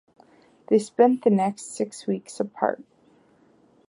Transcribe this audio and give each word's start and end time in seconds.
They 0.65 0.79
spent 0.79 1.23
the 1.23 1.29
next 1.29 1.75
six 1.75 2.07
weeks 2.07 2.39
apart. 2.39 2.83